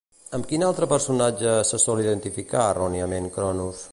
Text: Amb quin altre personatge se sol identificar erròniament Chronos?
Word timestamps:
Amb 0.35 0.45
quin 0.51 0.63
altre 0.67 0.87
personatge 0.93 1.51
se 1.73 1.81
sol 1.85 2.03
identificar 2.05 2.65
erròniament 2.75 3.33
Chronos? 3.39 3.87